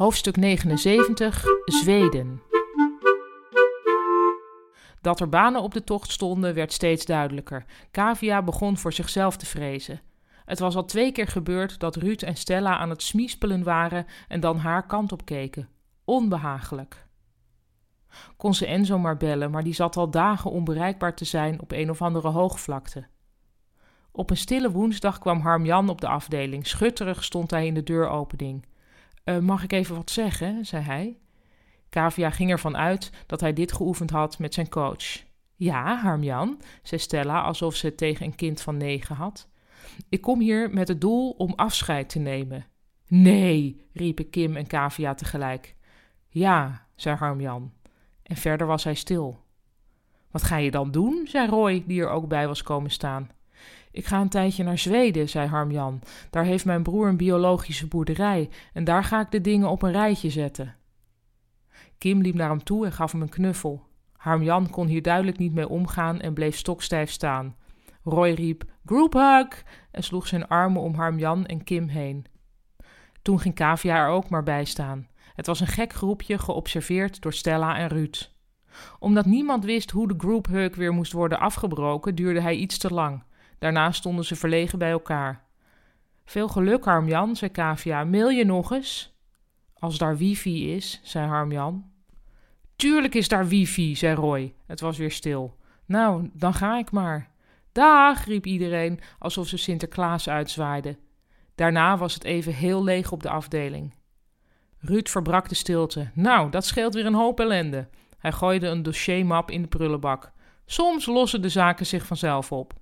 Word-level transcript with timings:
Hoofdstuk 0.00 0.36
79 0.36 1.44
Zweden. 1.64 2.42
Dat 5.00 5.20
er 5.20 5.28
banen 5.28 5.62
op 5.62 5.74
de 5.74 5.84
tocht 5.84 6.10
stonden 6.10 6.54
werd 6.54 6.72
steeds 6.72 7.04
duidelijker. 7.04 7.64
Kavia 7.90 8.42
begon 8.42 8.76
voor 8.76 8.92
zichzelf 8.92 9.36
te 9.36 9.46
vrezen. 9.46 10.00
Het 10.44 10.58
was 10.58 10.76
al 10.76 10.84
twee 10.84 11.12
keer 11.12 11.26
gebeurd 11.26 11.78
dat 11.78 11.96
Ruud 11.96 12.22
en 12.22 12.36
Stella 12.36 12.78
aan 12.78 12.90
het 12.90 13.02
smiespelen 13.02 13.62
waren 13.62 14.06
en 14.28 14.40
dan 14.40 14.58
haar 14.58 14.86
kant 14.86 15.12
op 15.12 15.24
keken. 15.24 15.68
Onbehagelijk. 16.04 17.06
Kon 18.36 18.54
ze 18.54 18.66
Enzo 18.66 18.98
maar 18.98 19.16
bellen, 19.16 19.50
maar 19.50 19.64
die 19.64 19.74
zat 19.74 19.96
al 19.96 20.10
dagen 20.10 20.50
onbereikbaar 20.50 21.14
te 21.14 21.24
zijn 21.24 21.60
op 21.60 21.72
een 21.72 21.90
of 21.90 22.02
andere 22.02 22.28
hoogvlakte. 22.28 23.06
Op 24.12 24.30
een 24.30 24.36
stille 24.36 24.70
woensdag 24.70 25.18
kwam 25.18 25.40
Harmjan 25.40 25.88
op 25.88 26.00
de 26.00 26.08
afdeling. 26.08 26.66
Schutterig 26.66 27.24
stond 27.24 27.50
hij 27.50 27.66
in 27.66 27.74
de 27.74 27.82
deuropening. 27.82 28.68
Uh, 29.24 29.38
mag 29.38 29.62
ik 29.62 29.72
even 29.72 29.96
wat 29.96 30.10
zeggen? 30.10 30.66
zei 30.66 30.82
hij. 30.82 31.18
Kavia 31.88 32.30
ging 32.30 32.50
ervan 32.50 32.76
uit 32.76 33.10
dat 33.26 33.40
hij 33.40 33.52
dit 33.52 33.72
geoefend 33.72 34.10
had 34.10 34.38
met 34.38 34.54
zijn 34.54 34.68
coach. 34.68 35.22
Ja, 35.54 35.96
Harmjan, 35.96 36.60
zei 36.82 37.00
Stella 37.00 37.40
alsof 37.40 37.74
ze 37.74 37.86
het 37.86 37.96
tegen 37.96 38.26
een 38.26 38.34
kind 38.34 38.60
van 38.60 38.76
negen 38.76 39.16
had. 39.16 39.48
Ik 40.08 40.20
kom 40.20 40.40
hier 40.40 40.70
met 40.70 40.88
het 40.88 41.00
doel 41.00 41.30
om 41.30 41.52
afscheid 41.56 42.08
te 42.08 42.18
nemen. 42.18 42.66
Nee, 43.06 43.86
riepen 43.92 44.30
Kim 44.30 44.56
en 44.56 44.66
Kavia 44.66 45.14
tegelijk. 45.14 45.76
Ja, 46.28 46.86
zei 46.94 47.16
Harmjan. 47.16 47.72
En 48.22 48.36
verder 48.36 48.66
was 48.66 48.84
hij 48.84 48.94
stil. 48.94 49.38
Wat 50.30 50.42
ga 50.42 50.56
je 50.56 50.70
dan 50.70 50.90
doen? 50.90 51.26
zei 51.28 51.48
Roy, 51.48 51.84
die 51.86 52.00
er 52.00 52.10
ook 52.10 52.28
bij 52.28 52.46
was 52.46 52.62
komen 52.62 52.90
staan. 52.90 53.30
Ik 53.92 54.06
ga 54.06 54.20
een 54.20 54.28
tijdje 54.28 54.64
naar 54.64 54.78
Zweden, 54.78 55.28
zei 55.28 55.48
Harmjan. 55.48 56.00
Daar 56.30 56.44
heeft 56.44 56.64
mijn 56.64 56.82
broer 56.82 57.08
een 57.08 57.16
biologische 57.16 57.86
boerderij 57.86 58.48
en 58.72 58.84
daar 58.84 59.04
ga 59.04 59.20
ik 59.20 59.30
de 59.30 59.40
dingen 59.40 59.68
op 59.68 59.82
een 59.82 59.92
rijtje 59.92 60.30
zetten. 60.30 60.74
Kim 61.98 62.20
liep 62.20 62.34
naar 62.34 62.48
hem 62.48 62.62
toe 62.62 62.84
en 62.84 62.92
gaf 62.92 63.12
hem 63.12 63.22
een 63.22 63.28
knuffel. 63.28 63.82
Harmjan 64.16 64.70
kon 64.70 64.86
hier 64.86 65.02
duidelijk 65.02 65.38
niet 65.38 65.54
mee 65.54 65.68
omgaan 65.68 66.20
en 66.20 66.34
bleef 66.34 66.56
stokstijf 66.56 67.10
staan. 67.10 67.56
Roy 68.02 68.30
riep 68.30 68.64
Group 68.84 69.12
hug 69.12 69.64
en 69.90 70.02
sloeg 70.02 70.26
zijn 70.26 70.48
armen 70.48 70.82
om 70.82 70.94
Harmjan 70.94 71.46
en 71.46 71.64
Kim 71.64 71.88
heen. 71.88 72.26
Toen 73.22 73.40
ging 73.40 73.54
Kavia 73.54 73.96
er 73.96 74.08
ook 74.08 74.28
maar 74.28 74.42
bij 74.42 74.64
staan. 74.64 75.08
Het 75.34 75.46
was 75.46 75.60
een 75.60 75.66
gek 75.66 75.92
groepje 75.92 76.38
geobserveerd 76.38 77.20
door 77.20 77.32
Stella 77.32 77.76
en 77.76 77.88
Ruud. 77.88 78.30
Omdat 78.98 79.26
niemand 79.26 79.64
wist 79.64 79.90
hoe 79.90 80.08
de 80.08 80.14
group 80.16 80.46
hug 80.46 80.76
weer 80.76 80.92
moest 80.92 81.12
worden 81.12 81.40
afgebroken, 81.40 82.14
duurde 82.14 82.40
hij 82.40 82.56
iets 82.56 82.78
te 82.78 82.94
lang. 82.94 83.22
Daarna 83.60 83.92
stonden 83.92 84.24
ze 84.24 84.36
verlegen 84.36 84.78
bij 84.78 84.90
elkaar. 84.90 85.44
Veel 86.24 86.48
geluk, 86.48 86.84
Harmjan, 86.84 87.36
zei 87.36 87.50
Kavia. 87.50 88.04
Mail 88.04 88.28
je 88.28 88.44
nog 88.44 88.72
eens? 88.72 89.14
Als 89.78 89.98
daar 89.98 90.16
wifi 90.16 90.74
is, 90.74 91.00
zei 91.02 91.26
Harmjan. 91.26 91.90
Tuurlijk 92.76 93.14
is 93.14 93.28
daar 93.28 93.48
wifi, 93.48 93.96
zei 93.96 94.14
Roy. 94.14 94.54
Het 94.66 94.80
was 94.80 94.98
weer 94.98 95.10
stil. 95.10 95.56
Nou, 95.86 96.30
dan 96.32 96.54
ga 96.54 96.78
ik 96.78 96.90
maar. 96.90 97.30
Dag, 97.72 98.24
riep 98.24 98.46
iedereen, 98.46 99.00
alsof 99.18 99.46
ze 99.46 99.56
Sinterklaas 99.56 100.28
uitzwaaiden. 100.28 100.98
Daarna 101.54 101.96
was 101.96 102.14
het 102.14 102.24
even 102.24 102.54
heel 102.54 102.84
leeg 102.84 103.12
op 103.12 103.22
de 103.22 103.30
afdeling. 103.30 103.94
Ruud 104.78 105.08
verbrak 105.08 105.48
de 105.48 105.54
stilte. 105.54 106.10
Nou, 106.14 106.50
dat 106.50 106.64
scheelt 106.64 106.94
weer 106.94 107.06
een 107.06 107.14
hoop 107.14 107.40
ellende. 107.40 107.88
Hij 108.18 108.32
gooide 108.32 108.66
een 108.66 108.82
dossiermap 108.82 109.50
in 109.50 109.62
de 109.62 109.68
prullenbak. 109.68 110.32
Soms 110.66 111.06
lossen 111.06 111.42
de 111.42 111.48
zaken 111.48 111.86
zich 111.86 112.06
vanzelf 112.06 112.52
op. 112.52 112.72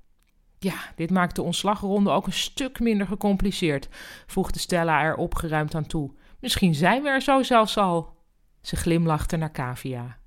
Ja, 0.58 0.74
dit 0.96 1.10
maakt 1.10 1.36
de 1.36 1.42
ontslagronde 1.42 2.10
ook 2.10 2.26
een 2.26 2.32
stuk 2.32 2.80
minder 2.80 3.06
gecompliceerd, 3.06 3.88
voegde 4.26 4.58
Stella 4.58 5.02
er 5.02 5.16
opgeruimd 5.16 5.74
aan 5.74 5.86
toe. 5.86 6.10
Misschien 6.40 6.74
zijn 6.74 7.02
we 7.02 7.08
er 7.08 7.22
zo 7.22 7.42
zelfs 7.42 7.76
al. 7.76 8.16
Ze 8.60 8.76
glimlachte 8.76 9.36
naar 9.36 9.50
Kavia. 9.50 10.18